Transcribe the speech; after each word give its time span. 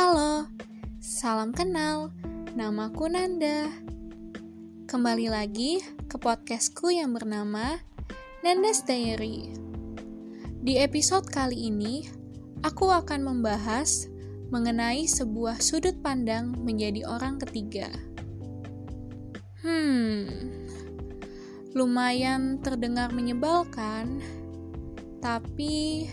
Halo, 0.00 0.48
salam 0.96 1.52
kenal. 1.52 2.08
Namaku 2.56 3.12
Nanda. 3.12 3.68
Kembali 4.88 5.28
lagi 5.28 5.84
ke 6.08 6.16
podcastku 6.16 6.88
yang 6.88 7.12
bernama 7.12 7.76
Nanda's 8.40 8.80
Diary. 8.80 9.52
Di 10.64 10.80
episode 10.80 11.28
kali 11.28 11.68
ini, 11.68 12.08
aku 12.64 12.88
akan 12.88 13.28
membahas 13.28 14.08
mengenai 14.48 15.04
sebuah 15.04 15.60
sudut 15.60 16.00
pandang 16.00 16.56
menjadi 16.64 17.04
orang 17.04 17.36
ketiga. 17.36 17.92
Hmm, 19.60 20.24
lumayan 21.76 22.56
terdengar 22.64 23.12
menyebalkan, 23.12 24.16
tapi 25.20 26.08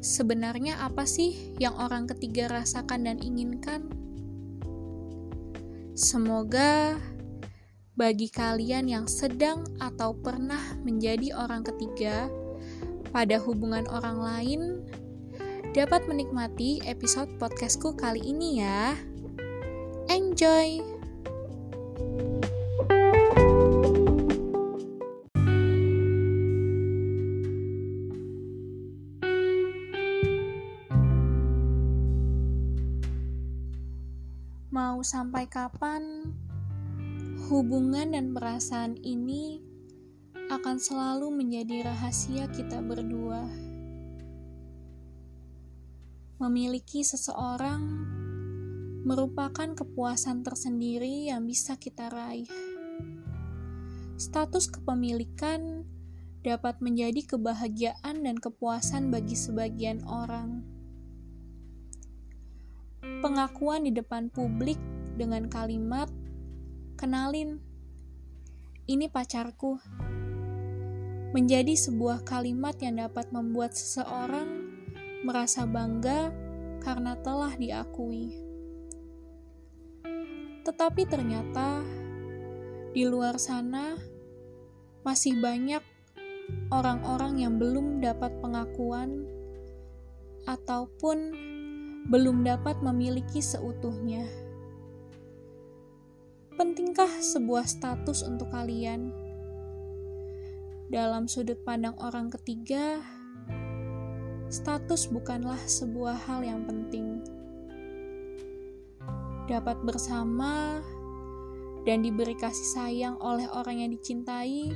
sebenarnya 0.00 0.78
apa 0.82 1.04
sih 1.04 1.54
yang 1.58 1.74
orang 1.78 2.06
ketiga 2.10 2.50
rasakan 2.50 3.06
dan 3.06 3.18
inginkan? 3.22 3.90
Semoga 5.98 6.94
bagi 7.98 8.30
kalian 8.30 8.86
yang 8.86 9.06
sedang 9.10 9.66
atau 9.82 10.14
pernah 10.14 10.78
menjadi 10.86 11.34
orang 11.34 11.66
ketiga 11.66 12.30
pada 13.10 13.42
hubungan 13.42 13.90
orang 13.90 14.18
lain 14.22 14.60
dapat 15.74 16.06
menikmati 16.06 16.78
episode 16.86 17.28
podcastku 17.42 17.98
kali 17.98 18.22
ini 18.22 18.62
ya. 18.62 18.94
Enjoy! 20.06 20.97
Mau 34.78 35.02
sampai 35.02 35.50
kapan 35.50 36.30
hubungan 37.50 38.14
dan 38.14 38.30
perasaan 38.30 38.94
ini 39.02 39.58
akan 40.54 40.78
selalu 40.78 41.34
menjadi 41.34 41.90
rahasia 41.90 42.46
kita 42.46 42.78
berdua. 42.78 43.42
Memiliki 46.38 47.02
seseorang 47.02 47.82
merupakan 49.02 49.66
kepuasan 49.74 50.46
tersendiri 50.46 51.26
yang 51.26 51.42
bisa 51.42 51.74
kita 51.74 52.06
raih. 52.06 52.46
Status 54.14 54.70
kepemilikan 54.70 55.90
dapat 56.46 56.78
menjadi 56.78 57.26
kebahagiaan 57.26 58.22
dan 58.22 58.38
kepuasan 58.38 59.10
bagi 59.10 59.34
sebagian 59.34 60.06
orang 60.06 60.77
pengakuan 63.24 63.84
di 63.86 63.92
depan 63.92 64.30
publik 64.30 64.78
dengan 65.18 65.50
kalimat 65.50 66.06
"kenalin, 66.94 67.58
ini 68.86 69.06
pacarku" 69.10 69.80
menjadi 71.32 71.76
sebuah 71.76 72.24
kalimat 72.24 72.78
yang 72.80 73.04
dapat 73.04 73.28
membuat 73.34 73.76
seseorang 73.76 74.48
merasa 75.26 75.68
bangga 75.68 76.32
karena 76.80 77.18
telah 77.20 77.52
diakui. 77.58 78.32
Tetapi 80.64 81.02
ternyata 81.04 81.84
di 82.96 83.04
luar 83.04 83.36
sana 83.36 83.96
masih 85.04 85.36
banyak 85.40 85.84
orang-orang 86.72 87.44
yang 87.44 87.60
belum 87.60 88.00
dapat 88.00 88.32
pengakuan 88.40 89.24
ataupun 90.48 91.47
belum 92.08 92.40
dapat 92.40 92.80
memiliki 92.80 93.44
seutuhnya. 93.44 94.24
Pentingkah 96.56 97.20
sebuah 97.20 97.68
status 97.68 98.24
untuk 98.24 98.48
kalian? 98.48 99.12
Dalam 100.88 101.28
sudut 101.28 101.60
pandang 101.68 101.92
orang 102.00 102.32
ketiga, 102.32 103.04
status 104.48 105.12
bukanlah 105.12 105.60
sebuah 105.68 106.16
hal 106.24 106.40
yang 106.40 106.64
penting. 106.64 107.20
Dapat 109.44 109.84
bersama 109.84 110.80
dan 111.84 112.00
diberi 112.00 112.32
kasih 112.40 112.68
sayang 112.72 113.20
oleh 113.20 113.44
orang 113.52 113.84
yang 113.84 113.92
dicintai 113.92 114.72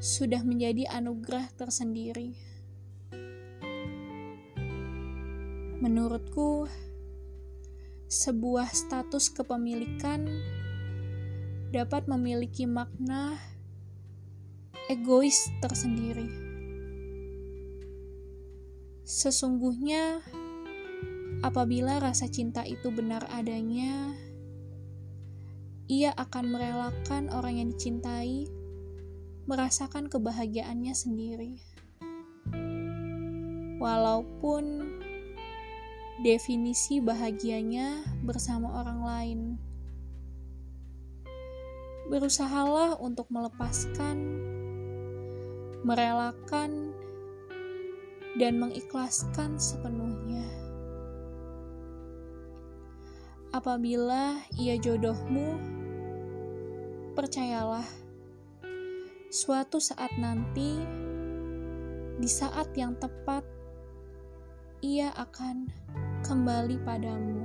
sudah 0.00 0.40
menjadi 0.40 0.88
anugerah 0.88 1.52
tersendiri. 1.60 2.49
Menurutku, 5.80 6.68
sebuah 8.04 8.68
status 8.68 9.32
kepemilikan 9.32 10.28
dapat 11.72 12.04
memiliki 12.04 12.68
makna 12.68 13.40
egois 14.92 15.48
tersendiri. 15.64 16.28
Sesungguhnya, 19.08 20.20
apabila 21.40 21.96
rasa 21.96 22.28
cinta 22.28 22.60
itu 22.68 22.92
benar 22.92 23.24
adanya, 23.32 24.12
ia 25.88 26.12
akan 26.12 26.44
merelakan 26.60 27.32
orang 27.32 27.56
yang 27.56 27.68
dicintai 27.72 28.52
merasakan 29.48 30.12
kebahagiaannya 30.12 30.92
sendiri. 30.92 31.56
Walaupun 33.80 34.64
definisi 36.20 37.00
bahagianya 37.00 38.04
bersama 38.20 38.84
orang 38.84 39.00
lain. 39.00 39.40
Berusahalah 42.12 43.00
untuk 43.00 43.32
melepaskan, 43.32 44.16
merelakan, 45.80 46.92
dan 48.36 48.60
mengikhlaskan 48.60 49.56
sepenuhnya. 49.56 50.44
Apabila 53.50 54.38
ia 54.60 54.76
jodohmu, 54.76 55.56
percayalah, 57.16 57.88
suatu 59.32 59.80
saat 59.80 60.12
nanti, 60.20 60.78
di 62.20 62.28
saat 62.28 62.70
yang 62.76 62.94
tepat, 63.00 63.42
ia 64.84 65.10
akan 65.16 65.68
kembali 66.24 66.76
padamu. 66.84 67.40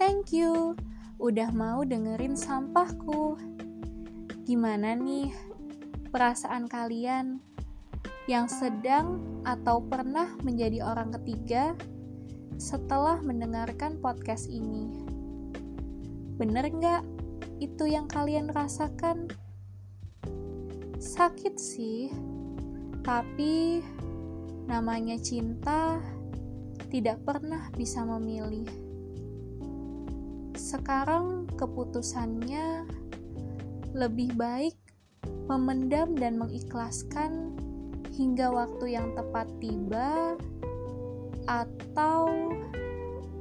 Thank 0.00 0.36
you 0.36 0.76
udah 1.20 1.48
mau 1.52 1.84
dengerin 1.84 2.36
sampahku. 2.36 3.36
Gimana 4.44 4.92
nih 4.92 5.32
perasaan 6.12 6.68
kalian 6.68 7.40
yang 8.28 8.48
sedang 8.48 9.20
atau 9.44 9.84
pernah 9.84 10.32
menjadi 10.44 10.84
orang 10.84 11.12
ketiga 11.20 11.76
setelah 12.56 13.20
mendengarkan 13.24 14.00
podcast 14.00 14.48
ini? 14.48 14.88
Bener 16.36 16.68
nggak 16.68 17.13
itu 17.62 17.84
yang 17.86 18.10
kalian 18.10 18.50
rasakan? 18.50 19.30
Sakit 20.98 21.54
sih, 21.60 22.08
tapi 23.04 23.84
namanya 24.64 25.20
cinta 25.20 26.00
tidak 26.88 27.20
pernah 27.26 27.68
bisa 27.76 28.02
memilih. 28.06 28.66
Sekarang 30.56 31.50
keputusannya 31.58 32.88
lebih 33.92 34.34
baik 34.34 34.74
memendam 35.46 36.16
dan 36.16 36.40
mengikhlaskan 36.40 37.52
hingga 38.14 38.48
waktu 38.48 38.96
yang 38.96 39.12
tepat 39.12 39.50
tiba, 39.60 40.38
atau 41.44 42.50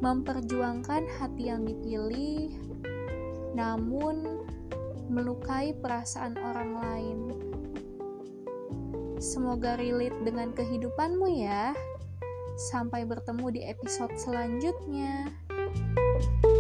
memperjuangkan 0.04 1.08
hati 1.22 1.48
yang 1.48 1.64
dipilih 1.64 2.52
namun 3.54 4.46
melukai 5.08 5.78
perasaan 5.78 6.38
orang 6.42 6.72
lain. 6.78 7.20
Semoga 9.22 9.80
relate 9.80 10.18
dengan 10.26 10.52
kehidupanmu 10.52 11.28
ya. 11.40 11.72
Sampai 12.70 13.08
bertemu 13.08 13.46
di 13.50 13.62
episode 13.66 14.14
selanjutnya. 14.20 15.32
thank 16.14 16.46
you 16.46 16.53